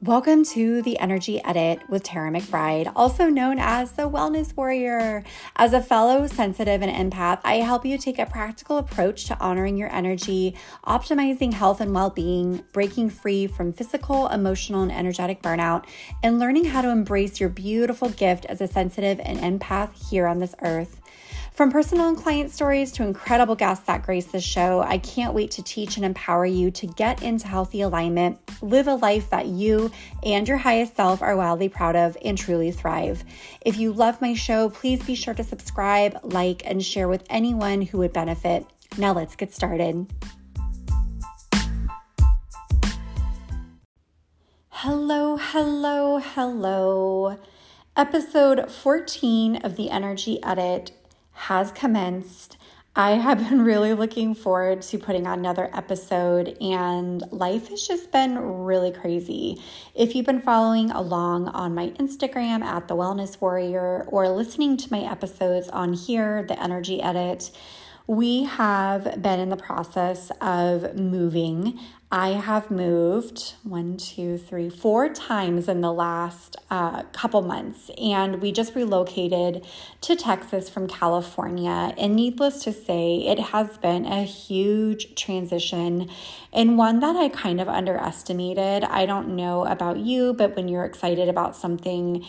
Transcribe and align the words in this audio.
Welcome 0.00 0.44
to 0.44 0.80
the 0.82 0.96
Energy 1.00 1.42
Edit 1.42 1.80
with 1.90 2.04
Tara 2.04 2.30
McBride, 2.30 2.92
also 2.94 3.28
known 3.28 3.58
as 3.58 3.90
the 3.90 4.08
Wellness 4.08 4.56
Warrior. 4.56 5.24
As 5.56 5.72
a 5.72 5.82
fellow 5.82 6.28
sensitive 6.28 6.82
and 6.82 7.12
empath, 7.12 7.40
I 7.42 7.56
help 7.56 7.84
you 7.84 7.98
take 7.98 8.20
a 8.20 8.26
practical 8.26 8.78
approach 8.78 9.24
to 9.24 9.40
honoring 9.40 9.76
your 9.76 9.92
energy, 9.92 10.54
optimizing 10.86 11.52
health 11.52 11.80
and 11.80 11.92
well 11.92 12.10
being, 12.10 12.62
breaking 12.72 13.10
free 13.10 13.48
from 13.48 13.72
physical, 13.72 14.28
emotional, 14.28 14.84
and 14.84 14.92
energetic 14.92 15.42
burnout, 15.42 15.84
and 16.22 16.38
learning 16.38 16.66
how 16.66 16.80
to 16.80 16.90
embrace 16.90 17.40
your 17.40 17.48
beautiful 17.48 18.08
gift 18.08 18.44
as 18.44 18.60
a 18.60 18.68
sensitive 18.68 19.18
and 19.24 19.40
empath 19.40 20.10
here 20.10 20.28
on 20.28 20.38
this 20.38 20.54
earth. 20.62 21.00
From 21.58 21.72
personal 21.72 22.06
and 22.06 22.16
client 22.16 22.52
stories 22.52 22.92
to 22.92 23.02
incredible 23.02 23.56
guests 23.56 23.84
that 23.86 24.04
grace 24.04 24.26
the 24.26 24.40
show, 24.40 24.80
I 24.80 24.98
can't 24.98 25.34
wait 25.34 25.50
to 25.50 25.62
teach 25.64 25.96
and 25.96 26.06
empower 26.06 26.46
you 26.46 26.70
to 26.70 26.86
get 26.86 27.20
into 27.20 27.48
healthy 27.48 27.80
alignment, 27.80 28.38
live 28.62 28.86
a 28.86 28.94
life 28.94 29.30
that 29.30 29.46
you 29.46 29.90
and 30.22 30.46
your 30.46 30.58
highest 30.58 30.94
self 30.94 31.20
are 31.20 31.34
wildly 31.34 31.68
proud 31.68 31.96
of, 31.96 32.16
and 32.24 32.38
truly 32.38 32.70
thrive. 32.70 33.24
If 33.66 33.76
you 33.76 33.92
love 33.92 34.20
my 34.20 34.34
show, 34.34 34.70
please 34.70 35.02
be 35.02 35.16
sure 35.16 35.34
to 35.34 35.42
subscribe, 35.42 36.20
like, 36.22 36.62
and 36.64 36.80
share 36.80 37.08
with 37.08 37.24
anyone 37.28 37.82
who 37.82 37.98
would 37.98 38.12
benefit. 38.12 38.64
Now 38.96 39.12
let's 39.12 39.34
get 39.34 39.52
started. 39.52 40.06
Hello, 44.68 45.36
hello, 45.36 46.18
hello. 46.18 47.36
Episode 47.96 48.70
14 48.70 49.56
of 49.56 49.74
the 49.74 49.90
Energy 49.90 50.40
Edit 50.44 50.92
has 51.38 51.70
commenced. 51.70 52.56
I 52.96 53.12
have 53.12 53.38
been 53.38 53.62
really 53.62 53.94
looking 53.94 54.34
forward 54.34 54.82
to 54.82 54.98
putting 54.98 55.24
on 55.24 55.38
another 55.38 55.70
episode, 55.72 56.56
and 56.60 57.22
life 57.30 57.68
has 57.68 57.86
just 57.86 58.10
been 58.10 58.36
really 58.36 58.90
crazy. 58.90 59.62
If 59.94 60.16
you've 60.16 60.26
been 60.26 60.40
following 60.40 60.90
along 60.90 61.46
on 61.48 61.76
my 61.76 61.90
Instagram 61.90 62.62
at 62.62 62.88
The 62.88 62.96
Wellness 62.96 63.40
Warrior 63.40 64.04
or 64.08 64.28
listening 64.28 64.76
to 64.78 64.90
my 64.90 65.00
episodes 65.00 65.68
on 65.68 65.92
here, 65.92 66.42
The 66.42 66.60
Energy 66.60 67.00
Edit, 67.00 67.52
we 68.08 68.44
have 68.44 69.20
been 69.20 69.38
in 69.38 69.50
the 69.50 69.56
process 69.56 70.32
of 70.40 70.98
moving. 70.98 71.78
I 72.10 72.30
have 72.30 72.70
moved 72.70 73.52
one, 73.64 73.98
two, 73.98 74.38
three, 74.38 74.70
four 74.70 75.10
times 75.10 75.68
in 75.68 75.82
the 75.82 75.92
last 75.92 76.56
uh, 76.70 77.02
couple 77.12 77.42
months, 77.42 77.90
and 78.02 78.40
we 78.40 78.50
just 78.50 78.74
relocated 78.74 79.66
to 80.00 80.16
Texas 80.16 80.70
from 80.70 80.88
California. 80.88 81.92
And 81.98 82.16
needless 82.16 82.64
to 82.64 82.72
say, 82.72 83.26
it 83.26 83.38
has 83.38 83.76
been 83.76 84.06
a 84.06 84.22
huge 84.22 85.14
transition 85.14 86.08
and 86.50 86.78
one 86.78 87.00
that 87.00 87.14
I 87.14 87.28
kind 87.28 87.60
of 87.60 87.68
underestimated. 87.68 88.84
I 88.84 89.04
don't 89.04 89.36
know 89.36 89.66
about 89.66 89.98
you, 89.98 90.32
but 90.32 90.56
when 90.56 90.66
you're 90.66 90.86
excited 90.86 91.28
about 91.28 91.56
something, 91.56 92.24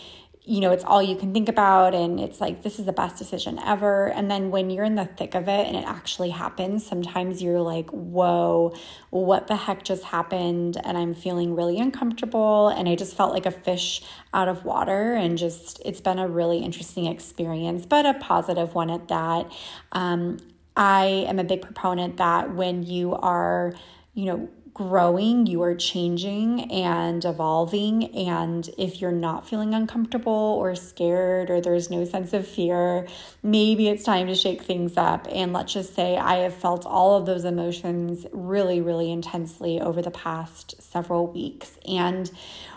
you 0.49 0.61
know, 0.61 0.71
it's 0.71 0.83
all 0.83 1.03
you 1.03 1.15
can 1.15 1.31
think 1.31 1.47
about, 1.47 1.93
and 1.93 2.19
it's 2.19 2.41
like, 2.41 2.63
this 2.63 2.79
is 2.79 2.85
the 2.85 2.91
best 2.91 3.17
decision 3.17 3.59
ever. 3.59 4.07
And 4.07 4.31
then 4.31 4.49
when 4.49 4.71
you're 4.71 4.83
in 4.83 4.95
the 4.95 5.05
thick 5.05 5.35
of 5.35 5.47
it 5.47 5.67
and 5.67 5.77
it 5.77 5.85
actually 5.85 6.31
happens, 6.31 6.83
sometimes 6.83 7.39
you're 7.39 7.61
like, 7.61 7.87
whoa, 7.91 8.73
what 9.11 9.45
the 9.45 9.55
heck 9.55 9.83
just 9.83 10.05
happened? 10.05 10.75
And 10.83 10.97
I'm 10.97 11.13
feeling 11.13 11.55
really 11.55 11.79
uncomfortable. 11.79 12.69
And 12.69 12.89
I 12.89 12.95
just 12.95 13.15
felt 13.15 13.31
like 13.31 13.45
a 13.45 13.51
fish 13.51 14.01
out 14.33 14.47
of 14.47 14.65
water. 14.65 15.13
And 15.13 15.37
just, 15.37 15.83
it's 15.85 16.01
been 16.01 16.17
a 16.17 16.27
really 16.27 16.63
interesting 16.63 17.05
experience, 17.05 17.85
but 17.85 18.07
a 18.07 18.15
positive 18.15 18.73
one 18.73 18.89
at 18.89 19.07
that. 19.09 19.51
Um, 19.91 20.39
I 20.75 21.25
am 21.27 21.37
a 21.37 21.43
big 21.43 21.61
proponent 21.61 22.17
that 22.17 22.55
when 22.55 22.81
you 22.81 23.13
are, 23.13 23.75
you 24.15 24.25
know, 24.25 24.49
growing, 24.79 25.45
you 25.45 25.61
are 25.61 25.75
changing 25.75 26.71
and 26.71 27.25
evolving. 27.25 28.15
And 28.15 28.69
if 28.77 29.01
you're 29.01 29.11
not 29.11 29.45
feeling 29.45 29.73
uncomfortable 29.73 30.31
or 30.31 30.73
scared 30.73 31.49
or 31.49 31.59
there's 31.59 31.89
no 31.89 32.05
sense 32.05 32.31
of 32.31 32.47
fear, 32.47 33.05
maybe 33.43 33.89
it's 33.89 34.05
time 34.05 34.27
to 34.27 34.35
shake 34.35 34.61
things 34.61 34.95
up. 34.95 35.27
And 35.29 35.51
let's 35.51 35.73
just 35.73 35.93
say 35.93 36.15
I 36.15 36.37
have 36.37 36.53
felt 36.53 36.85
all 36.85 37.17
of 37.17 37.25
those 37.25 37.43
emotions 37.43 38.25
really, 38.31 38.79
really 38.79 39.11
intensely 39.11 39.81
over 39.81 40.01
the 40.01 40.11
past 40.11 40.81
several 40.81 41.27
weeks. 41.27 41.77
And 41.85 42.31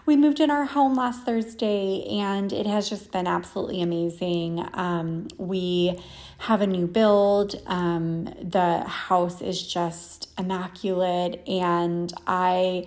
we 0.04 0.16
moved 0.16 0.41
in 0.41 0.50
our 0.50 0.65
home 0.65 0.97
last 0.97 1.25
Thursday 1.25 2.04
and 2.19 2.53
it 2.53 2.66
has 2.66 2.88
just 2.88 3.12
been 3.12 3.28
absolutely 3.28 3.81
amazing. 3.81 4.69
Um, 4.75 5.28
we 5.38 6.00
have 6.42 6.60
a 6.60 6.66
new 6.66 6.88
build. 6.88 7.54
Um, 7.69 8.25
the 8.42 8.80
house 8.80 9.41
is 9.41 9.64
just 9.64 10.28
immaculate, 10.36 11.41
and 11.47 12.12
I 12.26 12.86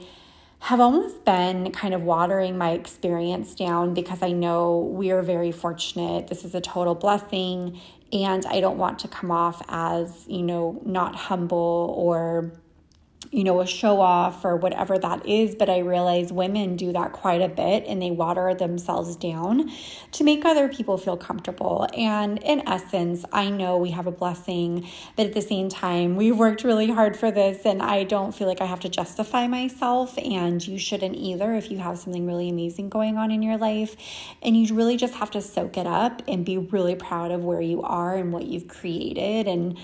have 0.60 0.82
almost 0.82 1.24
been 1.24 1.72
kind 1.72 1.94
of 1.94 2.02
watering 2.02 2.58
my 2.58 2.72
experience 2.72 3.56
down 3.56 3.94
because 3.94 4.22
I 4.22 4.34
know 4.34 4.80
we 4.80 5.12
are 5.12 5.22
very 5.22 5.54
fortunate. 5.54 6.28
This 6.28 6.44
is 6.44 6.54
a 6.54 6.60
total 6.60 6.96
blessing, 6.96 7.80
and 8.12 8.46
I 8.46 8.60
don't 8.60 8.78
want 8.78 9.00
to 9.00 9.08
come 9.08 9.32
off 9.32 9.62
as, 9.70 10.26
you 10.28 10.44
know, 10.44 10.82
not 10.86 11.16
humble 11.16 11.96
or 11.98 12.52
you 13.32 13.44
know, 13.44 13.62
a 13.62 13.68
show 13.68 14.00
off 14.00 14.46
or 14.46 14.56
whatever 14.56 14.98
that 14.98 15.26
is. 15.26 15.56
But 15.56 15.70
I 15.70 15.80
realize 15.80 16.32
women 16.32 16.76
do 16.76 16.94
that 16.94 17.14
quite 17.14 17.42
a 17.42 17.48
bit 17.48 17.86
and 17.88 18.02
they 18.02 18.12
water 18.12 18.54
themselves 18.54 19.16
down 19.16 19.72
to 20.14 20.24
make 20.24 20.46
other 20.46 20.70
people 20.70 20.98
feel 20.98 21.18
comfortable. 21.18 21.88
And 21.98 22.42
in 22.44 22.68
essence, 22.68 23.26
I 23.32 23.50
know 23.50 23.78
we 23.78 23.92
have 23.92 24.08
a 24.08 24.12
blessing, 24.12 24.88
but 25.16 25.28
at 25.28 25.34
the 25.34 25.42
same 25.42 25.70
time, 25.70 26.16
we've 26.16 26.38
worked 26.38 26.64
really 26.64 26.90
hard 26.90 27.18
for 27.18 27.32
this 27.32 27.66
and 27.66 27.82
I 27.82 28.04
don't 28.04 28.34
feel 28.34 28.48
like 28.48 28.62
I 28.62 28.66
have 28.66 28.80
to 28.82 28.90
justify 28.90 29.48
myself. 29.48 30.18
And 30.18 30.66
you 30.66 30.78
shouldn't 30.78 31.16
either 31.16 31.54
if 31.54 31.72
you 31.72 31.78
have 31.80 31.98
something 31.98 32.26
really 32.26 32.50
amazing 32.50 32.90
going 32.90 33.18
on 33.18 33.32
in 33.32 33.42
your 33.42 33.58
life. 33.58 33.96
And 34.42 34.56
you 34.56 34.74
really 34.76 34.98
just 34.98 35.16
have 35.16 35.32
to 35.32 35.42
soak 35.42 35.78
it 35.78 35.88
up 35.88 36.22
and 36.28 36.46
be 36.46 36.58
really 36.58 36.96
proud 36.96 37.32
of 37.32 37.44
where 37.44 37.62
you 37.62 37.82
are 37.82 38.16
and 38.16 38.32
what 38.32 38.46
you've 38.46 38.68
created. 38.68 39.48
And 39.48 39.78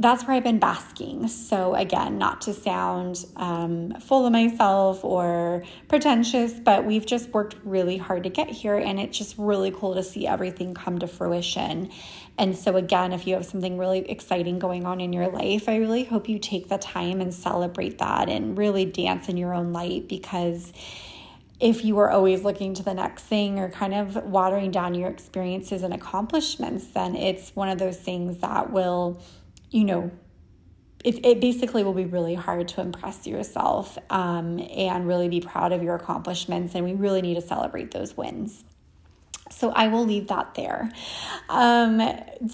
that's 0.00 0.24
where 0.24 0.34
I've 0.34 0.44
been 0.44 0.58
basking. 0.58 1.28
So, 1.28 1.74
again, 1.74 2.16
not 2.16 2.40
to 2.42 2.54
sound 2.54 3.26
um, 3.36 3.92
full 4.00 4.24
of 4.24 4.32
myself 4.32 5.04
or 5.04 5.62
pretentious, 5.88 6.54
but 6.54 6.86
we've 6.86 7.04
just 7.04 7.28
worked 7.34 7.56
really 7.64 7.98
hard 7.98 8.22
to 8.22 8.30
get 8.30 8.48
here, 8.48 8.76
and 8.76 8.98
it's 8.98 9.18
just 9.18 9.34
really 9.36 9.70
cool 9.70 9.94
to 9.94 10.02
see 10.02 10.26
everything 10.26 10.72
come 10.72 10.98
to 11.00 11.06
fruition. 11.06 11.90
And 12.38 12.56
so, 12.56 12.76
again, 12.76 13.12
if 13.12 13.26
you 13.26 13.34
have 13.34 13.44
something 13.44 13.76
really 13.76 14.10
exciting 14.10 14.58
going 14.58 14.86
on 14.86 15.02
in 15.02 15.12
your 15.12 15.28
life, 15.28 15.68
I 15.68 15.76
really 15.76 16.04
hope 16.04 16.30
you 16.30 16.38
take 16.38 16.68
the 16.70 16.78
time 16.78 17.20
and 17.20 17.34
celebrate 17.34 17.98
that 17.98 18.30
and 18.30 18.56
really 18.56 18.86
dance 18.86 19.28
in 19.28 19.36
your 19.36 19.52
own 19.52 19.74
light 19.74 20.08
because 20.08 20.72
if 21.60 21.84
you 21.84 21.98
are 21.98 22.10
always 22.10 22.42
looking 22.42 22.72
to 22.72 22.82
the 22.82 22.94
next 22.94 23.24
thing 23.24 23.58
or 23.58 23.68
kind 23.68 23.92
of 23.92 24.16
watering 24.24 24.70
down 24.70 24.94
your 24.94 25.10
experiences 25.10 25.82
and 25.82 25.92
accomplishments, 25.92 26.86
then 26.86 27.14
it's 27.14 27.54
one 27.54 27.68
of 27.68 27.78
those 27.78 27.98
things 27.98 28.38
that 28.38 28.72
will 28.72 29.20
you 29.70 29.84
know, 29.84 30.10
it, 31.04 31.24
it 31.24 31.40
basically 31.40 31.82
will 31.82 31.94
be 31.94 32.04
really 32.04 32.34
hard 32.34 32.68
to 32.68 32.80
impress 32.80 33.26
yourself 33.26 33.96
um, 34.10 34.60
and 34.76 35.06
really 35.08 35.28
be 35.28 35.40
proud 35.40 35.72
of 35.72 35.82
your 35.82 35.94
accomplishments. 35.94 36.74
And 36.74 36.84
we 36.84 36.94
really 36.94 37.22
need 37.22 37.34
to 37.34 37.40
celebrate 37.40 37.90
those 37.90 38.16
wins. 38.16 38.64
So 39.50 39.70
I 39.70 39.88
will 39.88 40.06
leave 40.06 40.28
that 40.28 40.54
there. 40.54 40.90
Um, 41.48 42.00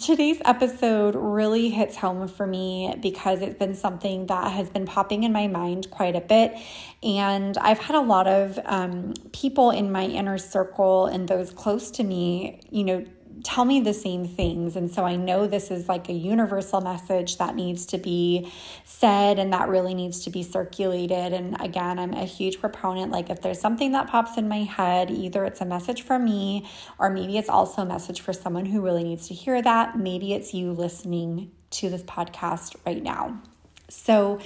today's 0.00 0.41
episode 0.44 1.15
really 1.15 1.69
hits 1.69 1.94
home 1.94 2.27
for 2.27 2.47
me 2.47 2.94
because 3.00 3.43
it's 3.43 3.59
been 3.59 3.75
something 3.75 4.27
that 4.27 4.53
has 4.53 4.71
been 4.71 4.87
popping 4.87 5.25
in 5.25 5.33
my 5.33 5.47
mind 5.47 5.91
quite 5.91 6.16
a 6.16 6.21
bit. 6.21 6.56
And 7.03 7.59
I've 7.59 7.78
had 7.78 7.97
a 7.97 8.00
lot 8.00 8.27
of 8.27 8.59
um, 8.65 9.12
people 9.33 9.71
in 9.71 9.93
my 9.93 10.04
inner 10.04 10.38
circle 10.38 11.06
and 11.06 11.28
those 11.28 11.50
close 11.50 11.91
to 11.93 12.04
me, 12.04 12.60
you 12.71 12.84
know, 12.84 13.04
tell 13.45 13.65
me 13.65 13.81
the 13.81 13.93
same 13.93 14.27
things. 14.27 14.77
And 14.77 14.91
so 14.91 15.05
I 15.05 15.17
know 15.17 15.47
this 15.47 15.71
is 15.71 15.89
like 15.89 16.09
a 16.09 16.13
universal 16.13 16.81
message 16.81 17.39
that 17.39 17.55
needs 17.55 17.87
to 17.87 17.99
be 17.99 18.51
said 18.85 19.39
and 19.39 19.53
that 19.53 19.69
really 19.69 19.95
needs 19.95 20.25
to 20.25 20.31
be 20.31 20.43
circulated. 20.43 21.33
And 21.33 21.61
again, 21.61 21.99
I'm 21.99 22.13
a 22.13 22.25
huge 22.25 22.61
proponent. 22.61 23.13
Like, 23.13 23.31
if 23.31 23.43
there's 23.43 23.60
something 23.60 23.93
that 23.93 24.09
pops 24.09 24.37
in 24.37 24.49
my 24.49 24.63
head, 24.63 25.10
either 25.10 25.45
it's 25.45 25.60
a 25.60 25.65
message 25.65 26.03
for 26.03 26.19
me 26.19 26.66
or 26.99 27.10
maybe 27.10 27.39
it's 27.39 27.49
also 27.49 27.83
a 27.83 27.87
message 27.87 28.21
for 28.21 28.33
someone 28.33 28.66
who 28.66 28.81
really 28.81 29.05
needs 29.05 29.28
to 29.28 29.34
hear 29.34 29.60
that. 29.63 29.99
Maybe 29.99 30.33
it's 30.33 30.55
you 30.55 30.72
listening 30.72 31.51
to 31.71 31.91
this 31.91 32.03
podcast 32.03 32.77
right 32.87 33.03
now. 33.03 33.41
So, 33.89 34.41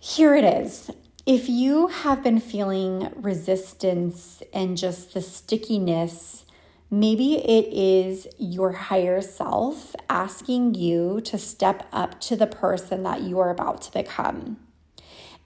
here 0.00 0.34
it 0.34 0.44
is. 0.44 0.90
If 1.26 1.48
you 1.48 1.86
have 1.86 2.22
been 2.22 2.38
feeling 2.38 3.10
resistance 3.16 4.42
and 4.52 4.76
just 4.76 5.14
the 5.14 5.22
stickiness 5.22 6.43
Maybe 6.90 7.34
it 7.34 7.72
is 7.72 8.28
your 8.38 8.72
higher 8.72 9.20
self 9.20 9.94
asking 10.08 10.74
you 10.74 11.20
to 11.22 11.38
step 11.38 11.88
up 11.92 12.20
to 12.22 12.36
the 12.36 12.46
person 12.46 13.02
that 13.02 13.22
you 13.22 13.40
are 13.40 13.50
about 13.50 13.82
to 13.82 13.92
become. 13.92 14.58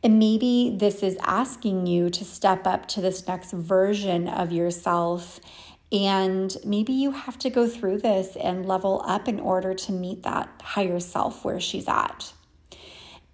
And 0.03 0.19
maybe 0.19 0.77
this 0.79 1.03
is 1.03 1.17
asking 1.23 1.87
you 1.87 2.11
to 2.11 2.25
step 2.25 2.67
up 2.67 2.87
to 2.89 3.01
this 3.01 3.27
next 3.27 3.53
version 3.53 4.29
of 4.29 4.53
yourself. 4.53 5.41
And 5.91 6.57
maybe 6.65 6.93
you 6.93 7.13
have 7.13 7.39
to 7.39 7.51
go 7.51 7.67
through 7.67 7.99
this 7.99 8.37
and 8.37 8.67
level 8.67 9.03
up 9.07 9.27
in 9.27 9.41
order 9.41 9.75
to 9.75 9.93
meet 9.93 10.23
that 10.25 10.49
higher 10.63 11.01
self 11.01 11.45
where 11.45 11.61
she's 11.61 11.89
at. 11.89 12.33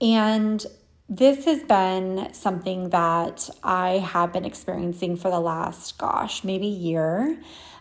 And 0.00 0.64
this 1.08 1.44
has 1.44 1.62
been 1.64 2.32
something 2.32 2.90
that 2.90 3.50
I 3.62 3.98
have 3.98 4.32
been 4.32 4.44
experiencing 4.44 5.16
for 5.16 5.30
the 5.30 5.40
last, 5.40 5.98
gosh, 5.98 6.44
maybe 6.44 6.66
year. 6.66 7.38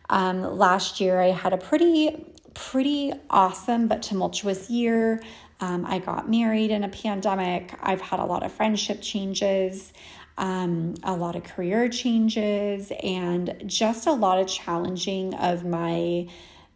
Um, 0.10 0.58
last 0.58 1.00
year, 1.00 1.20
I 1.20 1.32
had 1.32 1.54
a 1.54 1.58
pretty, 1.58 2.26
pretty 2.54 3.14
awesome 3.30 3.88
but 3.88 4.02
tumultuous 4.02 4.70
year. 4.70 5.24
Um, 5.60 5.86
I 5.86 6.00
got 6.00 6.30
married 6.30 6.72
in 6.72 6.84
a 6.84 6.90
pandemic. 6.90 7.74
I've 7.82 8.02
had 8.02 8.20
a 8.20 8.26
lot 8.26 8.44
of 8.44 8.52
friendship 8.52 9.02
changes, 9.02 9.94
um, 10.38 10.96
a 11.04 11.16
lot 11.16 11.36
of 11.36 11.44
career 11.44 11.88
changes, 11.90 12.92
and 13.02 13.64
just 13.66 14.08
a 14.08 14.12
lot 14.12 14.40
of 14.40 14.48
challenging 14.48 15.34
of 15.36 15.64
my 15.66 16.28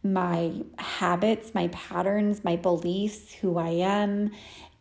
my 0.04 0.54
habits, 0.78 1.54
my 1.54 1.68
patterns, 1.70 2.44
my 2.44 2.56
beliefs, 2.56 3.34
who 3.34 3.58
I 3.58 3.70
am. 3.70 4.32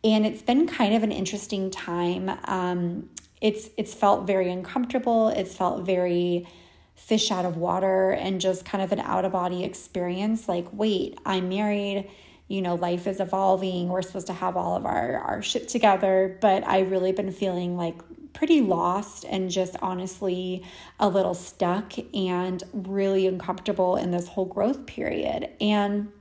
And 0.03 0.25
it's 0.25 0.41
been 0.41 0.67
kind 0.67 0.93
of 0.93 1.03
an 1.03 1.11
interesting 1.11 1.69
time. 1.69 2.31
Um, 2.45 3.09
it's 3.41 3.69
it's 3.77 3.93
felt 3.93 4.25
very 4.25 4.51
uncomfortable. 4.51 5.29
It's 5.29 5.55
felt 5.55 5.85
very 5.85 6.47
fish 6.97 7.31
out 7.31 7.45
of 7.45 7.55
water 7.55 8.11
and 8.11 8.41
just 8.41 8.65
kind 8.65 8.83
of 8.83 8.91
an 8.91 8.99
out 8.99 9.23
of 9.23 9.31
body 9.31 9.63
experience. 9.63 10.49
Like, 10.49 10.65
wait, 10.73 11.17
I'm 11.25 11.47
married. 11.47 12.09
You 12.49 12.61
know, 12.61 12.75
life 12.75 13.07
is 13.07 13.19
evolving. 13.19 13.87
We're 13.87 14.01
supposed 14.01 14.27
to 14.27 14.33
have 14.33 14.57
all 14.57 14.75
of 14.75 14.85
our 14.85 15.17
our 15.19 15.41
shit 15.41 15.69
together, 15.69 16.37
but 16.41 16.67
I've 16.67 16.91
really 16.91 17.11
been 17.11 17.31
feeling 17.31 17.77
like 17.77 17.95
pretty 18.33 18.61
lost 18.61 19.25
and 19.25 19.49
just 19.49 19.75
honestly 19.81 20.63
a 20.99 21.07
little 21.07 21.33
stuck 21.33 21.93
and 22.13 22.63
really 22.73 23.27
uncomfortable 23.27 23.95
in 23.95 24.11
this 24.11 24.27
whole 24.27 24.45
growth 24.45 24.85
period. 24.85 25.49
And 25.61 26.11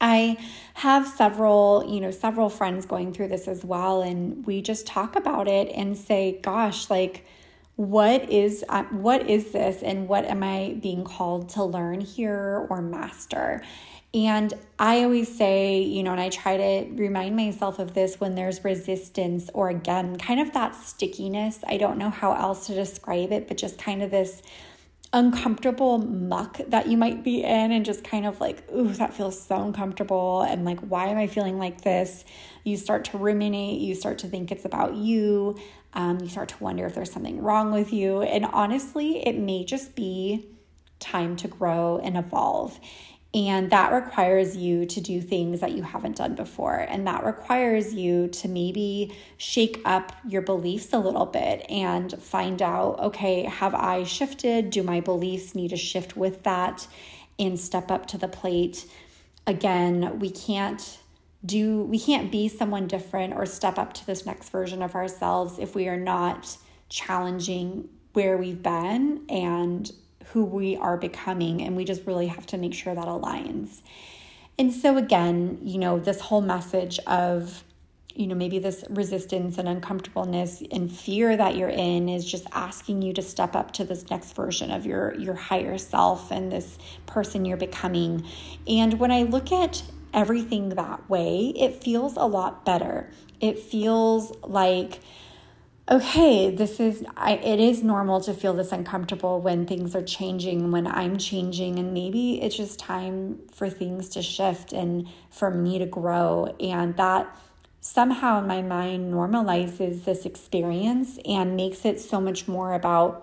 I 0.00 0.38
have 0.74 1.06
several, 1.06 1.86
you 1.88 2.00
know, 2.00 2.10
several 2.10 2.48
friends 2.48 2.84
going 2.84 3.12
through 3.12 3.28
this 3.28 3.48
as 3.48 3.64
well 3.64 4.02
and 4.02 4.46
we 4.46 4.62
just 4.62 4.86
talk 4.86 5.16
about 5.16 5.48
it 5.48 5.68
and 5.74 5.96
say, 5.96 6.38
gosh, 6.42 6.90
like 6.90 7.26
what 7.76 8.30
is 8.30 8.64
uh, 8.68 8.84
what 8.84 9.28
is 9.28 9.52
this 9.52 9.82
and 9.82 10.08
what 10.08 10.24
am 10.24 10.42
I 10.42 10.78
being 10.80 11.04
called 11.04 11.50
to 11.50 11.64
learn 11.64 12.00
here 12.00 12.66
or 12.70 12.80
master? 12.80 13.62
And 14.14 14.54
I 14.78 15.04
always 15.04 15.36
say, 15.36 15.82
you 15.82 16.02
know, 16.02 16.12
and 16.12 16.20
I 16.20 16.30
try 16.30 16.56
to 16.56 16.90
remind 16.94 17.36
myself 17.36 17.78
of 17.78 17.92
this 17.92 18.18
when 18.18 18.34
there's 18.34 18.64
resistance 18.64 19.50
or 19.52 19.68
again, 19.68 20.16
kind 20.16 20.40
of 20.40 20.54
that 20.54 20.74
stickiness. 20.74 21.60
I 21.66 21.76
don't 21.76 21.98
know 21.98 22.08
how 22.08 22.32
else 22.32 22.66
to 22.68 22.74
describe 22.74 23.30
it, 23.30 23.46
but 23.46 23.58
just 23.58 23.76
kind 23.76 24.02
of 24.02 24.10
this 24.10 24.40
uncomfortable 25.16 25.96
muck 25.96 26.60
that 26.68 26.88
you 26.88 26.96
might 26.98 27.24
be 27.24 27.42
in 27.42 27.72
and 27.72 27.86
just 27.86 28.04
kind 28.04 28.26
of 28.26 28.38
like, 28.38 28.70
ooh, 28.70 28.92
that 28.92 29.14
feels 29.14 29.40
so 29.40 29.62
uncomfortable. 29.62 30.42
And 30.42 30.66
like, 30.66 30.78
why 30.80 31.06
am 31.06 31.16
I 31.16 31.26
feeling 31.26 31.58
like 31.58 31.80
this? 31.80 32.22
You 32.64 32.76
start 32.76 33.06
to 33.06 33.18
ruminate, 33.18 33.80
you 33.80 33.94
start 33.94 34.18
to 34.18 34.26
think 34.28 34.52
it's 34.52 34.66
about 34.66 34.94
you. 34.94 35.56
Um, 35.94 36.20
you 36.20 36.28
start 36.28 36.50
to 36.50 36.62
wonder 36.62 36.84
if 36.84 36.94
there's 36.94 37.10
something 37.10 37.40
wrong 37.40 37.72
with 37.72 37.94
you. 37.94 38.20
And 38.20 38.44
honestly, 38.44 39.26
it 39.26 39.38
may 39.38 39.64
just 39.64 39.94
be 39.94 40.50
time 41.00 41.34
to 41.36 41.48
grow 41.48 41.98
and 41.98 42.18
evolve. 42.18 42.78
And 43.36 43.68
that 43.68 43.92
requires 43.92 44.56
you 44.56 44.86
to 44.86 45.00
do 45.02 45.20
things 45.20 45.60
that 45.60 45.72
you 45.72 45.82
haven't 45.82 46.16
done 46.16 46.34
before. 46.34 46.78
And 46.88 47.06
that 47.06 47.22
requires 47.22 47.92
you 47.92 48.28
to 48.28 48.48
maybe 48.48 49.14
shake 49.36 49.82
up 49.84 50.12
your 50.26 50.40
beliefs 50.40 50.94
a 50.94 50.98
little 50.98 51.26
bit 51.26 51.66
and 51.70 52.10
find 52.20 52.62
out 52.62 52.98
okay, 52.98 53.42
have 53.42 53.74
I 53.74 54.04
shifted? 54.04 54.70
Do 54.70 54.82
my 54.82 55.00
beliefs 55.00 55.54
need 55.54 55.68
to 55.68 55.76
shift 55.76 56.16
with 56.16 56.44
that 56.44 56.86
and 57.38 57.60
step 57.60 57.90
up 57.90 58.06
to 58.06 58.18
the 58.18 58.26
plate? 58.26 58.86
Again, 59.46 60.18
we 60.18 60.30
can't 60.30 60.98
do 61.44 61.82
we 61.82 61.98
can't 61.98 62.32
be 62.32 62.48
someone 62.48 62.86
different 62.86 63.34
or 63.34 63.44
step 63.44 63.78
up 63.78 63.92
to 63.92 64.06
this 64.06 64.24
next 64.24 64.48
version 64.48 64.80
of 64.80 64.94
ourselves 64.94 65.58
if 65.58 65.74
we 65.74 65.88
are 65.88 65.98
not 65.98 66.56
challenging 66.88 67.86
where 68.14 68.38
we've 68.38 68.62
been 68.62 69.26
and 69.28 69.92
who 70.32 70.44
we 70.44 70.76
are 70.76 70.96
becoming. 70.96 71.62
And 71.62 71.76
we 71.76 71.84
just 71.84 72.06
really 72.06 72.26
have 72.26 72.46
to 72.46 72.58
make 72.58 72.74
sure 72.74 72.94
that 72.94 73.06
aligns. 73.06 73.82
And 74.58 74.72
so, 74.72 74.96
again, 74.96 75.58
you 75.62 75.78
know, 75.78 75.98
this 75.98 76.20
whole 76.20 76.40
message 76.40 76.98
of, 77.00 77.62
you 78.14 78.26
know, 78.26 78.34
maybe 78.34 78.58
this 78.58 78.84
resistance 78.88 79.58
and 79.58 79.68
uncomfortableness 79.68 80.62
and 80.72 80.90
fear 80.90 81.36
that 81.36 81.56
you're 81.56 81.68
in 81.68 82.08
is 82.08 82.24
just 82.24 82.46
asking 82.52 83.02
you 83.02 83.12
to 83.12 83.22
step 83.22 83.54
up 83.54 83.72
to 83.72 83.84
this 83.84 84.08
next 84.08 84.34
version 84.34 84.70
of 84.70 84.86
your 84.86 85.14
your 85.16 85.34
higher 85.34 85.76
self 85.76 86.30
and 86.30 86.50
this 86.50 86.78
person 87.04 87.44
you're 87.44 87.58
becoming. 87.58 88.24
And 88.66 88.98
when 88.98 89.10
I 89.10 89.24
look 89.24 89.52
at 89.52 89.82
everything 90.14 90.70
that 90.70 91.08
way, 91.10 91.52
it 91.54 91.84
feels 91.84 92.16
a 92.16 92.24
lot 92.24 92.64
better. 92.64 93.10
It 93.40 93.58
feels 93.58 94.32
like 94.42 95.00
okay, 95.88 96.50
this 96.50 96.80
is, 96.80 97.04
I, 97.16 97.34
it 97.34 97.60
is 97.60 97.82
normal 97.82 98.20
to 98.22 98.34
feel 98.34 98.54
this 98.54 98.72
uncomfortable 98.72 99.40
when 99.40 99.66
things 99.66 99.94
are 99.94 100.02
changing, 100.02 100.72
when 100.72 100.86
I'm 100.86 101.16
changing, 101.16 101.78
and 101.78 101.94
maybe 101.94 102.42
it's 102.42 102.56
just 102.56 102.78
time 102.78 103.38
for 103.52 103.70
things 103.70 104.08
to 104.10 104.22
shift 104.22 104.72
and 104.72 105.08
for 105.30 105.50
me 105.50 105.78
to 105.78 105.86
grow. 105.86 106.54
And 106.58 106.96
that 106.96 107.38
somehow 107.80 108.40
in 108.40 108.48
my 108.48 108.62
mind 108.62 109.12
normalizes 109.12 110.04
this 110.04 110.26
experience 110.26 111.18
and 111.24 111.56
makes 111.56 111.84
it 111.84 112.00
so 112.00 112.20
much 112.20 112.48
more 112.48 112.74
about 112.74 113.22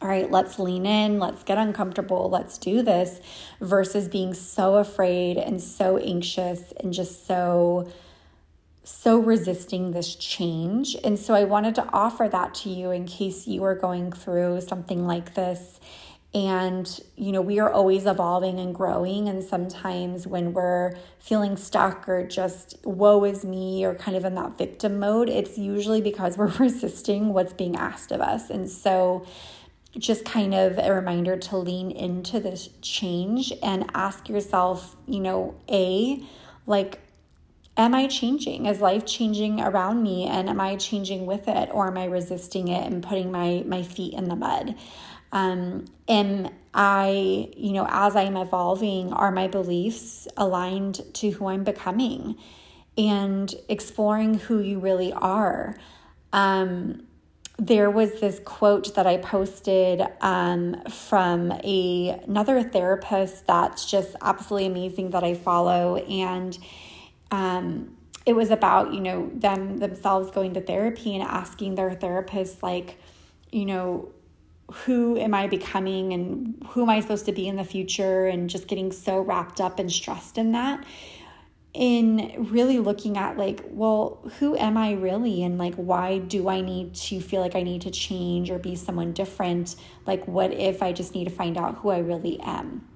all 0.00 0.08
right, 0.08 0.30
let's 0.30 0.60
lean 0.60 0.86
in, 0.86 1.18
let's 1.18 1.42
get 1.42 1.58
uncomfortable, 1.58 2.30
let's 2.30 2.56
do 2.56 2.82
this, 2.82 3.20
versus 3.60 4.06
being 4.06 4.32
so 4.32 4.76
afraid 4.76 5.36
and 5.36 5.60
so 5.60 5.98
anxious 5.98 6.72
and 6.78 6.92
just 6.92 7.26
so 7.26 7.90
so 8.88 9.18
resisting 9.18 9.90
this 9.90 10.14
change. 10.14 10.96
And 11.04 11.18
so 11.18 11.34
I 11.34 11.44
wanted 11.44 11.74
to 11.74 11.86
offer 11.92 12.26
that 12.26 12.54
to 12.56 12.70
you 12.70 12.90
in 12.90 13.04
case 13.04 13.46
you 13.46 13.62
are 13.64 13.74
going 13.74 14.12
through 14.12 14.62
something 14.62 15.06
like 15.06 15.34
this. 15.34 15.78
And, 16.32 16.98
you 17.14 17.32
know, 17.32 17.42
we 17.42 17.58
are 17.58 17.70
always 17.70 18.06
evolving 18.06 18.58
and 18.58 18.74
growing. 18.74 19.28
And 19.28 19.44
sometimes 19.44 20.26
when 20.26 20.54
we're 20.54 20.94
feeling 21.18 21.58
stuck 21.58 22.08
or 22.08 22.26
just 22.26 22.78
woe 22.82 23.24
is 23.24 23.44
me 23.44 23.84
or 23.84 23.94
kind 23.94 24.16
of 24.16 24.24
in 24.24 24.34
that 24.36 24.56
victim 24.56 24.98
mode, 24.98 25.28
it's 25.28 25.58
usually 25.58 26.00
because 26.00 26.38
we're 26.38 26.46
resisting 26.58 27.34
what's 27.34 27.52
being 27.52 27.76
asked 27.76 28.10
of 28.10 28.22
us. 28.22 28.48
And 28.48 28.68
so, 28.70 29.26
just 29.98 30.24
kind 30.24 30.54
of 30.54 30.78
a 30.78 30.92
reminder 30.92 31.36
to 31.36 31.56
lean 31.56 31.90
into 31.90 32.40
this 32.40 32.68
change 32.82 33.52
and 33.62 33.90
ask 33.94 34.28
yourself, 34.28 34.96
you 35.06 35.18
know, 35.18 35.54
A, 35.70 36.22
like, 36.66 37.00
am 37.78 37.94
I 37.94 38.08
changing? 38.08 38.66
Is 38.66 38.80
life 38.80 39.06
changing 39.06 39.60
around 39.60 40.02
me 40.02 40.26
and 40.26 40.50
am 40.50 40.60
I 40.60 40.76
changing 40.76 41.24
with 41.24 41.46
it 41.48 41.70
or 41.72 41.86
am 41.86 41.96
I 41.96 42.06
resisting 42.06 42.68
it 42.68 42.84
and 42.92 43.02
putting 43.02 43.30
my 43.30 43.62
my 43.64 43.82
feet 43.82 44.12
in 44.14 44.28
the 44.28 44.36
mud? 44.36 44.74
Um, 45.30 45.84
am 46.08 46.48
I, 46.74 47.50
you 47.56 47.72
know, 47.72 47.86
as 47.88 48.16
I'm 48.16 48.36
evolving, 48.36 49.12
are 49.12 49.30
my 49.30 49.46
beliefs 49.46 50.26
aligned 50.36 51.00
to 51.14 51.30
who 51.30 51.48
I'm 51.48 51.64
becoming 51.64 52.36
and 52.96 53.54
exploring 53.68 54.34
who 54.34 54.60
you 54.60 54.78
really 54.78 55.12
are? 55.12 55.76
Um, 56.32 57.06
there 57.58 57.90
was 57.90 58.20
this 58.20 58.40
quote 58.44 58.94
that 58.94 59.06
I 59.06 59.16
posted 59.16 60.00
um, 60.20 60.82
from 60.88 61.52
a, 61.52 62.20
another 62.26 62.62
therapist 62.62 63.46
that's 63.46 63.84
just 63.84 64.14
absolutely 64.22 64.66
amazing 64.66 65.10
that 65.10 65.24
I 65.24 65.34
follow. 65.34 65.96
And 65.96 66.56
um, 67.30 67.96
it 68.28 68.36
was 68.36 68.50
about 68.50 68.92
you 68.92 69.00
know 69.00 69.30
them 69.34 69.78
themselves 69.78 70.30
going 70.30 70.54
to 70.54 70.60
therapy 70.60 71.14
and 71.14 71.22
asking 71.22 71.74
their 71.74 71.92
therapist 71.92 72.62
like 72.62 72.98
you 73.50 73.64
know 73.64 74.12
who 74.70 75.16
am 75.16 75.32
i 75.32 75.46
becoming 75.46 76.12
and 76.12 76.62
who 76.68 76.82
am 76.82 76.90
i 76.90 77.00
supposed 77.00 77.24
to 77.24 77.32
be 77.32 77.48
in 77.48 77.56
the 77.56 77.64
future 77.64 78.26
and 78.26 78.50
just 78.50 78.68
getting 78.68 78.92
so 78.92 79.20
wrapped 79.20 79.60
up 79.60 79.78
and 79.78 79.90
stressed 79.90 80.36
in 80.38 80.52
that. 80.52 80.84
In 81.74 82.48
really 82.50 82.78
looking 82.78 83.16
at 83.16 83.38
like 83.38 83.62
well 83.68 84.18
who 84.38 84.56
am 84.56 84.76
i 84.76 84.92
really? 84.92 85.42
And 85.42 85.58
like 85.58 85.74
why 85.76 86.18
do 86.18 86.48
i 86.48 86.60
need 86.60 86.94
to 86.94 87.20
feel 87.20 87.40
like 87.40 87.54
i 87.54 87.62
need 87.62 87.82
to 87.82 87.90
change 87.90 88.50
or 88.50 88.58
be 88.58 88.74
someone 88.74 89.12
different? 89.12 89.76
Like 90.06 90.26
what 90.26 90.52
if 90.52 90.82
i 90.82 90.92
just 90.92 91.14
need 91.14 91.24
to 91.24 91.30
find 91.30 91.56
out 91.56 91.76
who 91.76 91.90
i 91.90 91.98
really 91.98 92.40
am? 92.40 92.86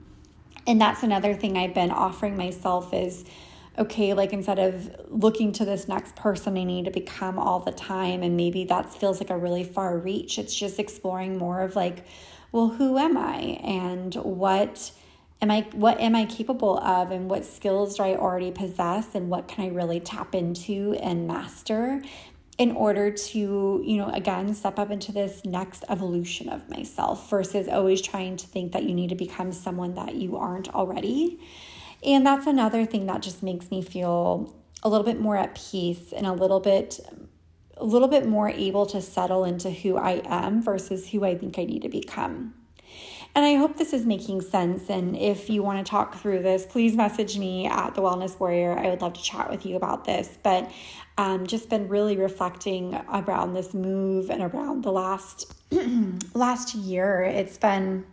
And 0.67 0.81
that's 0.81 1.03
another 1.03 1.33
thing 1.35 1.57
i've 1.57 1.75
been 1.75 1.91
offering 1.91 2.37
myself 2.37 2.93
is 2.93 3.25
okay, 3.79 4.15
like 4.15 4.33
instead 4.33 4.59
of 4.59 4.95
looking 5.09 5.53
to 5.53 5.65
this 5.65 5.89
next 5.89 6.15
person 6.17 6.57
I 6.59 6.65
need 6.65 6.85
to 6.85 6.91
become 6.91 7.39
all 7.39 7.61
the 7.61 7.73
time, 7.73 8.23
and 8.23 8.37
maybe 8.37 8.65
that 8.65 8.93
feels 8.93 9.21
like 9.21 9.31
a 9.31 9.37
really 9.37 9.65
far 9.65 9.97
reach, 9.99 10.39
it's 10.39 10.55
just 10.55 10.79
exploring 10.79 11.39
more 11.39 11.63
of 11.63 11.77
like, 11.77 12.05
well, 12.53 12.69
who 12.69 12.99
am 12.99 13.17
I? 13.17 13.61
And 13.65 14.15
what 14.17 14.93
am 15.41 15.51
I 15.51 15.67
what 15.73 16.01
am 16.01 16.15
I 16.15 16.27
capable 16.27 16.79
of? 16.79 17.11
And 17.11 17.31
what 17.31 17.45
skills 17.45 17.97
do 17.97 18.03
I 18.03 18.17
already 18.17 18.51
possess? 18.51 19.15
And 19.15 19.31
what 19.31 19.49
can 19.49 19.65
I 19.65 19.69
really 19.69 20.01
tap 20.01 20.35
into 20.35 20.95
and 21.01 21.27
master 21.27 22.03
in 22.59 22.73
order 22.73 23.11
to, 23.11 23.83
you 23.85 23.97
know, 23.97 24.09
again, 24.11 24.55
step 24.55 24.79
up 24.79 24.91
into 24.91 25.11
this 25.11 25.45
next 25.45 25.85
evolution 25.89 26.49
of 26.51 26.69
myself 26.69 27.31
versus 27.31 27.67
always 27.67 28.03
trying 28.03 28.37
to 28.37 28.47
think 28.47 28.73
that 28.73 28.83
you 28.83 28.95
need 28.95 29.09
to 29.09 29.15
become 29.15 29.53
someone 29.53 29.95
that 29.95 30.15
you 30.15 30.37
aren't 30.37 30.73
already. 30.75 31.41
And 32.05 32.27
that's 32.27 32.47
another 32.47 32.85
thing 32.85 33.07
that 33.07 33.23
just 33.23 33.43
makes 33.43 33.71
me 33.71 33.83
feel 33.83 34.55
a 34.83 34.89
little 34.89 35.05
bit 35.05 35.21
more 35.21 35.37
at 35.37 35.55
peace 35.55 36.13
and 36.13 36.27
a 36.27 36.33
little 36.33 36.61
bit 36.61 36.99
a 37.79 37.85
little 37.85 38.09
bit 38.09 38.29
more 38.29 38.49
able 38.49 38.87
to 38.87 39.01
settle 39.01 39.45
into 39.45 39.71
who 39.71 39.97
I 39.97 40.23
am 40.25 40.63
versus 40.63 41.09
who 41.09 41.25
I 41.25 41.37
think 41.37 41.59
I 41.59 41.65
need 41.65 41.83
to 41.83 41.89
become. 41.89 42.55
And 43.35 43.45
I 43.47 43.55
hope 43.55 43.79
this 43.79 43.93
is 43.95 44.05
making 44.05 44.43
sense. 44.43 44.91
And 44.91 45.17
if 45.17 45.49
you 45.49 45.63
want 45.63 45.85
to 45.85 45.91
talk 45.91 46.17
through 46.17 46.43
this, 46.43 46.67
please 46.67 46.95
message 46.95 47.39
me 47.39 47.67
at 47.67 47.95
The 47.95 48.03
Wellness 48.03 48.39
Warrior. 48.39 48.79
I 48.79 48.91
would 48.91 49.01
love 49.01 49.15
to 49.15 49.23
chat 49.23 49.51
with 49.51 49.65
you 49.65 49.77
about 49.77 50.05
this. 50.05 50.39
But 50.43 50.71
um, 51.17 51.47
just 51.47 51.71
been 51.71 51.89
really 51.89 52.17
reflecting 52.17 52.95
around 53.13 53.55
this 53.55 53.73
move 53.73 54.31
and 54.31 54.43
around 54.43 54.85
the 54.85 54.93
last 54.93 55.55
last 56.35 56.75
year. 56.75 57.23
It's 57.23 57.57
been 57.57 58.05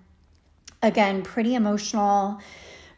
again 0.82 1.22
pretty 1.22 1.56
emotional 1.56 2.40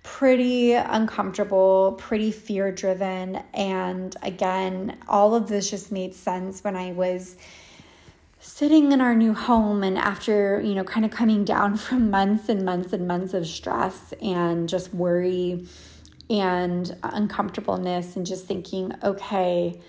pretty 0.03 0.73
uncomfortable, 0.73 1.95
pretty 1.99 2.31
fear 2.31 2.71
driven. 2.71 3.41
And 3.53 4.15
again, 4.23 4.97
all 5.07 5.35
of 5.35 5.47
this 5.47 5.69
just 5.69 5.91
made 5.91 6.13
sense 6.13 6.63
when 6.63 6.75
I 6.75 6.91
was 6.91 7.37
sitting 8.39 8.91
in 8.91 9.01
our 9.01 9.13
new 9.13 9.33
home 9.33 9.83
and 9.83 9.97
after, 9.97 10.59
you 10.61 10.73
know, 10.73 10.83
kind 10.83 11.05
of 11.05 11.11
coming 11.11 11.45
down 11.45 11.77
from 11.77 12.09
months 12.09 12.49
and 12.49 12.65
months 12.65 12.93
and 12.93 13.07
months 13.07 13.33
of 13.33 13.45
stress 13.45 14.13
and 14.21 14.67
just 14.67 14.93
worry 14.93 15.67
and 16.29 16.95
uncomfortableness 17.03 18.15
and 18.15 18.25
just 18.25 18.45
thinking, 18.45 18.93
okay, 19.03 19.79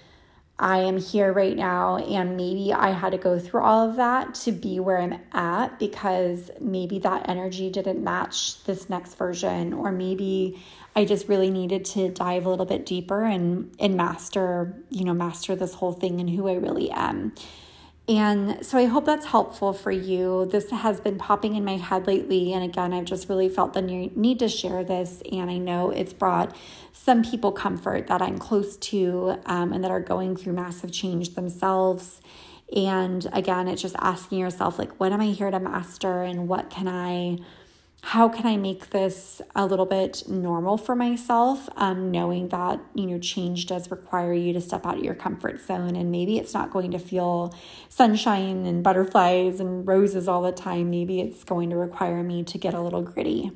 I 0.63 0.79
am 0.79 0.97
here 0.97 1.33
right 1.33 1.57
now, 1.57 1.97
and 1.97 2.37
maybe 2.37 2.73
I 2.73 2.91
had 2.93 3.11
to 3.11 3.19
go 3.19 3.41
through 3.41 3.63
all 3.63 3.91
of 3.91 3.97
that 3.97 4.35
to 4.37 4.53
be 4.53 4.79
where 4.79 5.01
I'm 5.01 5.19
at 5.33 5.81
because 5.81 6.53
maybe 6.61 7.01
that 7.01 7.29
energy 7.29 7.69
didn't 7.69 8.05
match 8.05 8.63
this 8.63 8.89
next 8.89 9.15
version, 9.15 9.73
or 9.73 9.91
maybe 9.91 10.63
I 10.95 11.05
just 11.05 11.27
really 11.27 11.51
needed 11.51 11.85
to 11.87 12.11
dive 12.11 12.47
a 12.47 12.49
little 12.49 12.65
bit 12.65 12.87
deeper 12.87 13.25
and 13.25 13.75
and 13.81 13.97
master, 13.97 14.81
you 14.89 15.05
know, 15.05 15.15
master 15.15 15.57
this 15.57 15.75
whole 15.75 15.93
thing 15.93 16.21
and 16.21 16.31
who 16.31 16.49
I 16.49 16.55
really 16.55 16.93
am. 16.93 17.35
And 18.09 18.67
so 18.67 18.79
I 18.79 18.87
hope 18.87 19.05
that's 19.05 19.27
helpful 19.27 19.73
for 19.73 19.93
you. 19.93 20.47
This 20.47 20.71
has 20.71 21.01
been 21.01 21.19
popping 21.19 21.55
in 21.55 21.65
my 21.65 21.77
head 21.77 22.07
lately. 22.09 22.53
And 22.53 22.65
again, 22.65 22.93
I've 22.93 23.05
just 23.05 23.29
really 23.29 23.49
felt 23.49 23.75
the 23.75 23.83
need 23.83 24.41
to 24.41 24.49
share 24.49 24.83
this. 24.83 25.23
And 25.31 25.51
I 25.51 25.59
know 25.59 25.91
it's 25.91 26.13
brought 26.13 26.55
some 26.93 27.23
people 27.23 27.53
comfort 27.53 28.09
that 28.09 28.21
I'm 28.21 28.39
close 28.39 28.77
to 28.79 29.39
um, 29.47 29.73
and 29.73 29.85
that 29.85 29.91
are 29.93 30.01
going 30.01 30.37
through 30.37 30.55
massive 30.55 30.91
change 30.91 31.35
themselves. 31.35 32.21
And 32.75 33.29
again, 33.33 33.69
it's 33.69 33.83
just 33.83 33.97
asking 33.99 34.39
yourself, 34.39 34.79
like, 34.79 34.99
what 34.99 35.13
am 35.13 35.21
I 35.21 35.27
here 35.27 35.51
to 35.51 35.61
master 35.61 36.23
and 36.23 36.49
what 36.49 36.71
can 36.71 36.89
I? 36.89 37.39
How 38.05 38.29
can 38.29 38.47
I 38.47 38.57
make 38.57 38.91
this 38.91 39.41
a 39.55 39.65
little 39.65 39.87
bit 39.87 40.25
normal 40.29 40.77
for 40.77 40.97
myself? 40.97 41.69
Um, 41.77 42.11
knowing 42.11 42.49
that, 42.49 42.81
you 42.95 43.07
know, 43.07 43.19
change 43.19 43.67
does 43.67 43.91
require 43.93 44.35
you 44.35 44.53
to 44.55 44.61
step 44.61 44.85
out 44.85 44.99
of 44.99 45.05
your 45.05 45.15
comfort 45.15 45.61
zone, 45.61 45.95
and 45.95 46.11
maybe 46.11 46.37
it's 46.37 46.53
not 46.53 46.73
going 46.73 46.91
to 46.91 46.99
feel 46.99 47.55
sunshine 47.89 48.67
and 48.67 48.83
butterflies 48.83 49.61
and 49.61 49.87
roses 49.87 50.27
all 50.27 50.43
the 50.43 50.53
time. 50.53 50.91
Maybe 50.91 51.21
it's 51.21 51.45
going 51.45 51.71
to 51.71 51.77
require 51.77 52.25
me 52.25 52.43
to 52.43 52.59
get 52.59 52.75
a 52.75 52.81
little 52.81 53.03
gritty. 53.03 53.53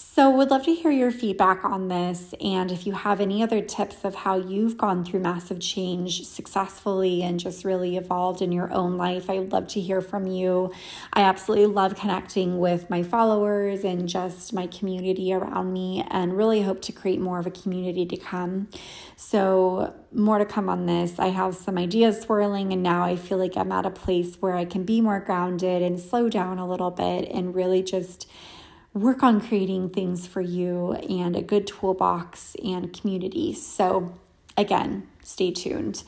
So, 0.00 0.30
would 0.30 0.52
love 0.52 0.62
to 0.66 0.74
hear 0.76 0.92
your 0.92 1.10
feedback 1.10 1.64
on 1.64 1.88
this. 1.88 2.32
And 2.40 2.70
if 2.70 2.86
you 2.86 2.92
have 2.92 3.20
any 3.20 3.42
other 3.42 3.60
tips 3.60 4.04
of 4.04 4.14
how 4.14 4.36
you've 4.36 4.76
gone 4.76 5.04
through 5.04 5.18
massive 5.18 5.58
change 5.58 6.24
successfully 6.24 7.24
and 7.24 7.40
just 7.40 7.64
really 7.64 7.96
evolved 7.96 8.40
in 8.40 8.52
your 8.52 8.72
own 8.72 8.96
life, 8.96 9.28
I 9.28 9.40
would 9.40 9.50
love 9.50 9.66
to 9.68 9.80
hear 9.80 10.00
from 10.00 10.28
you. 10.28 10.72
I 11.12 11.22
absolutely 11.22 11.66
love 11.66 11.96
connecting 11.96 12.60
with 12.60 12.88
my 12.88 13.02
followers 13.02 13.82
and 13.82 14.08
just 14.08 14.52
my 14.52 14.68
community 14.68 15.32
around 15.32 15.72
me, 15.72 16.06
and 16.12 16.36
really 16.36 16.62
hope 16.62 16.80
to 16.82 16.92
create 16.92 17.20
more 17.20 17.40
of 17.40 17.48
a 17.48 17.50
community 17.50 18.06
to 18.06 18.16
come. 18.16 18.68
So, 19.16 19.94
more 20.12 20.38
to 20.38 20.46
come 20.46 20.68
on 20.68 20.86
this. 20.86 21.18
I 21.18 21.30
have 21.30 21.56
some 21.56 21.76
ideas 21.76 22.20
swirling, 22.20 22.72
and 22.72 22.84
now 22.84 23.02
I 23.02 23.16
feel 23.16 23.38
like 23.38 23.56
I'm 23.56 23.72
at 23.72 23.84
a 23.84 23.90
place 23.90 24.36
where 24.36 24.54
I 24.54 24.64
can 24.64 24.84
be 24.84 25.00
more 25.00 25.18
grounded 25.18 25.82
and 25.82 25.98
slow 25.98 26.28
down 26.28 26.60
a 26.60 26.68
little 26.68 26.92
bit 26.92 27.28
and 27.32 27.52
really 27.52 27.82
just 27.82 28.30
work 28.94 29.22
on 29.22 29.40
creating 29.40 29.90
things 29.90 30.26
for 30.26 30.40
you 30.40 30.92
and 30.92 31.36
a 31.36 31.42
good 31.42 31.66
toolbox 31.66 32.56
and 32.64 32.92
community. 32.92 33.54
So, 33.54 34.14
again, 34.56 35.08
stay 35.22 35.50
tuned. 35.50 36.02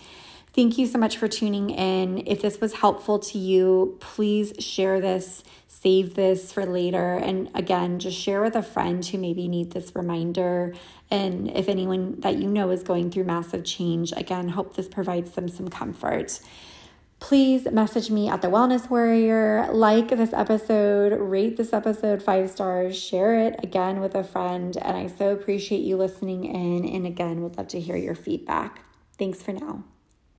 Thank 0.53 0.79
you 0.79 0.87
so 0.87 0.99
much 0.99 1.17
for 1.17 1.29
tuning 1.29 1.71
in. 1.71 2.25
If 2.27 2.43
this 2.43 2.61
was 2.61 2.75
helpful 2.75 3.21
to 3.21 3.39
you, 3.39 3.97
please 4.01 4.53
share 4.59 5.01
this, 5.01 5.45
save 5.69 6.15
this 6.15 6.53
for 6.53 6.67
later. 6.67 7.15
And 7.15 7.51
again, 7.55 8.01
just 8.01 8.19
share 8.19 8.43
with 8.43 8.57
a 8.57 8.63
friend 8.63 9.05
who 9.07 9.19
maybe 9.19 9.47
need 9.47 9.71
this 9.71 9.95
reminder. 9.95 10.75
And 11.09 11.49
if 11.53 11.69
anyone 11.69 12.19
that 12.21 12.37
you 12.37 12.49
know 12.49 12.71
is 12.71 12.83
going 12.83 13.13
through 13.13 13.25
massive 13.25 13.65
change, 13.65 14.13
again, 14.13 14.49
hope 14.49 14.75
this 14.75 14.89
provides 14.89 15.31
them 15.33 15.47
some 15.47 15.69
comfort 15.69 16.41
please 17.21 17.71
message 17.71 18.11
me 18.11 18.29
at 18.29 18.43
the 18.43 18.49
Wellness 18.49 18.91
Warrior. 18.91 19.69
Like 19.71 20.09
this 20.09 20.33
episode, 20.33 21.13
rate 21.21 21.57
this 21.57 21.73
episode 21.73 22.23
five 22.23 22.51
stars, 22.51 22.99
share 22.99 23.39
it 23.39 23.63
again 23.63 24.01
with 24.01 24.15
a 24.15 24.25
friend. 24.25 24.77
And 24.77 24.97
I 24.97 25.07
so 25.07 25.31
appreciate 25.31 25.83
you 25.83 25.97
listening 25.97 26.45
in. 26.45 26.85
And 26.89 27.07
again, 27.07 27.43
would 27.43 27.57
love 27.57 27.69
to 27.69 27.81
hear 27.81 27.97
your 27.97 28.17
feedback. 28.17 28.81
Thanks 29.19 29.43
for 29.43 29.53
now. 29.53 29.85